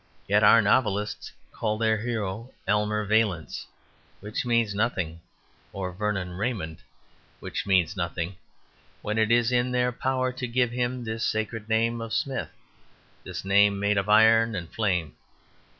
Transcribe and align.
Yet 0.27 0.41
our 0.43 0.63
novelists 0.63 1.31
call 1.51 1.77
their 1.77 1.97
hero 2.01 2.51
"Aylmer 2.67 3.05
Valence," 3.05 3.67
which 4.19 4.47
means 4.47 4.73
nothing, 4.73 5.19
or 5.73 5.91
"Vernon 5.93 6.31
Raymond," 6.33 6.81
which 7.39 7.67
means 7.67 7.95
nothing, 7.95 8.35
when 9.03 9.19
it 9.19 9.31
is 9.31 9.51
in 9.51 9.71
their 9.71 9.91
power 9.91 10.31
to 10.31 10.47
give 10.47 10.71
him 10.71 11.03
this 11.03 11.23
sacred 11.23 11.69
name 11.69 12.01
of 12.01 12.13
Smith 12.15 12.49
this 13.23 13.45
name 13.45 13.79
made 13.79 13.99
of 13.99 14.09
iron 14.09 14.55
and 14.55 14.73
flame. 14.73 15.15